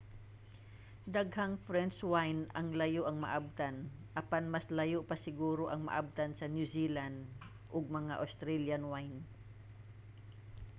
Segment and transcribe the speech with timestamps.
[1.15, 3.75] daghang french wine ang layo ang maabtan
[4.21, 7.17] apan mas layo pa siguro ang maabtan sa new zealand
[7.75, 9.17] ug mga australian wine